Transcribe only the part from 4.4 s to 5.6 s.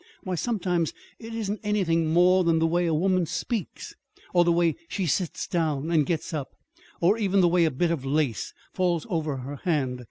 the way she sits